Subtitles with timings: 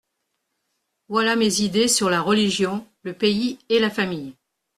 [1.09, 4.33] Voilà mes idées sur la religion, le pays et la famille.